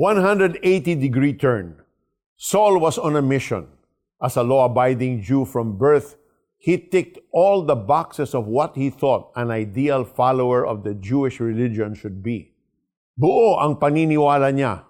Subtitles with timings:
[0.00, 0.64] 180
[0.96, 1.76] degree turn.
[2.40, 3.68] Saul was on a mission.
[4.16, 6.16] As a law abiding Jew from birth,
[6.56, 11.36] he ticked all the boxes of what he thought an ideal follower of the Jewish
[11.36, 12.56] religion should be.
[13.12, 14.88] Buo ang paniniwala niya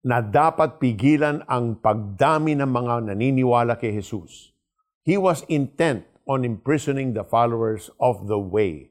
[0.00, 4.56] na dapat pigilan ang pagdami ng mga naniniwala kay Jesus.
[5.04, 8.88] He was intent on imprisoning the followers of the way.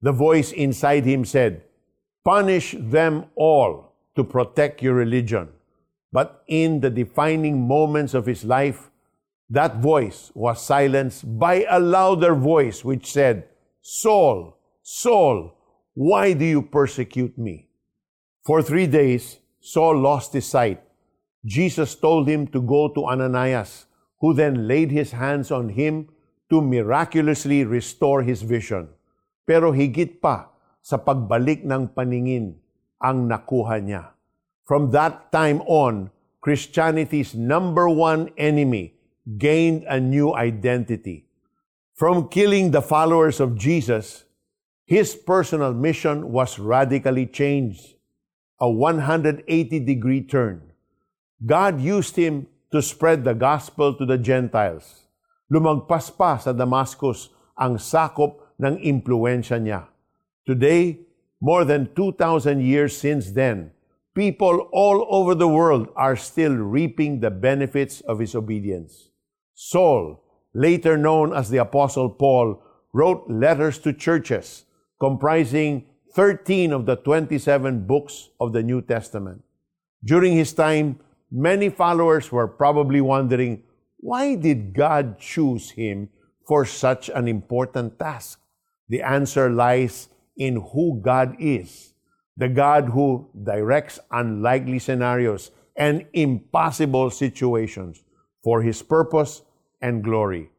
[0.00, 1.60] The voice inside him said,
[2.24, 5.48] Punish them all to protect your religion.
[6.12, 8.90] But in the defining moments of his life,
[9.50, 13.48] that voice was silenced by a louder voice which said,
[13.82, 15.52] Saul, Saul,
[15.94, 17.68] why do you persecute me?
[18.44, 20.82] For three days, Saul lost his sight.
[21.44, 23.86] Jesus told him to go to Ananias,
[24.20, 26.08] who then laid his hands on him
[26.50, 28.88] to miraculously restore his vision.
[29.46, 30.48] Pero higit pa
[30.80, 32.63] sa pagbalik ng paningin
[33.02, 34.12] ang nakuha niya.
[34.64, 38.94] From that time on, Christianity's number one enemy
[39.38, 41.24] gained a new identity.
[41.94, 44.24] From killing the followers of Jesus,
[44.84, 47.96] his personal mission was radically changed.
[48.60, 49.48] A 180
[49.80, 50.72] degree turn.
[51.44, 55.04] God used him to spread the gospel to the Gentiles
[55.52, 59.86] lumagpas pa sa Damascus ang sakop ng impluensya niya.
[60.42, 60.98] Today,
[61.44, 63.70] more than 2,000 years since then,
[64.14, 69.10] people all over the world are still reaping the benefits of his obedience.
[69.52, 72.62] Saul, later known as the Apostle Paul,
[72.94, 74.64] wrote letters to churches
[74.98, 79.42] comprising 13 of the 27 books of the New Testament.
[80.02, 80.98] During his time,
[81.30, 83.64] many followers were probably wondering,
[83.98, 86.08] why did God choose him
[86.48, 88.40] for such an important task?
[88.88, 91.92] The answer lies in who God is.
[92.36, 98.02] The God who directs unlikely scenarios and impossible situations
[98.42, 99.42] for his purpose
[99.80, 100.50] and glory.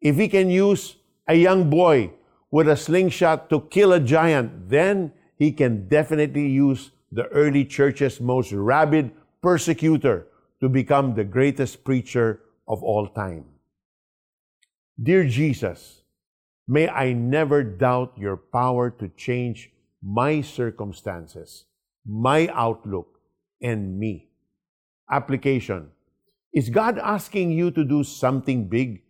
[0.00, 2.12] If he can use a young boy
[2.50, 8.20] with a slingshot to kill a giant, then he can definitely use the early church's
[8.20, 9.10] most rabid
[9.42, 10.26] persecutor
[10.60, 13.44] to become the greatest preacher of all time.
[15.02, 16.01] Dear Jesus,
[16.66, 19.70] may I never doubt your power to change
[20.02, 21.64] my circumstances,
[22.06, 23.20] my outlook,
[23.60, 24.28] and me.
[25.10, 25.90] Application
[26.52, 29.02] Is God asking you to do something big,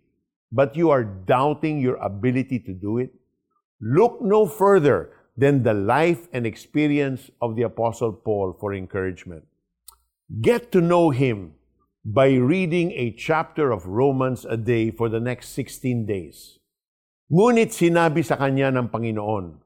[0.52, 3.10] but you are doubting your ability to do it?
[3.80, 9.44] Look no further than the life and experience of the Apostle Paul for encouragement.
[10.40, 11.54] Get to know him
[12.04, 16.58] by reading a chapter of Romans a day for the next 16 days.
[17.32, 19.56] Ngunit sinabi sa kanya ng Panginoon,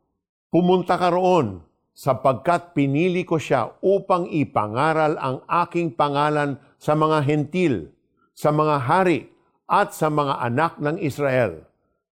[0.54, 7.90] Pumunta ka roon sapagkat pinili ko siya upang ipangaral ang aking pangalan sa mga hentil,
[8.38, 9.34] sa mga hari,
[9.66, 11.66] at sa mga anak ng Israel.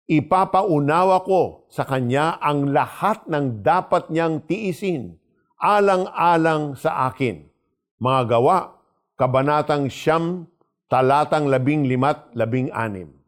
[0.10, 5.22] Ipapaunawa ko sa kanya ang lahat ng dapat niyang tiisin,
[5.62, 7.46] alang-alang sa akin.
[8.02, 8.74] Mga gawa
[9.14, 10.50] Kabanatang Siyam,
[10.90, 13.23] talatang labing limat, labing anim.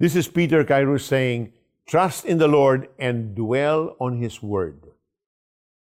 [0.00, 1.52] This is Peter Kairos saying,
[1.84, 4.92] Trust in the Lord and dwell on His Word.